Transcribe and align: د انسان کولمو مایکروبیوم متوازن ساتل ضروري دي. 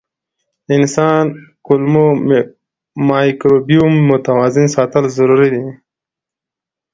د 0.65 0.67
انسان 0.79 1.23
کولمو 1.65 2.07
مایکروبیوم 3.09 3.93
متوازن 4.09 4.65
ساتل 4.75 5.03
ضروري 5.17 5.49
دي. 5.53 5.63